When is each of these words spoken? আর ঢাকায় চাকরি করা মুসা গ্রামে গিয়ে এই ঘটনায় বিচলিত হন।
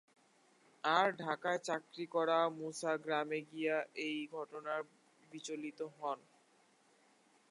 আর 0.83 1.07
ঢাকায় 1.17 1.59
চাকরি 1.59 2.05
করা 2.07 2.39
মুসা 2.59 2.93
গ্রামে 2.97 3.39
গিয়ে 3.51 3.75
এই 4.05 4.17
ঘটনায় 4.31 4.85
বিচলিত 5.31 5.79
হন। 5.97 6.19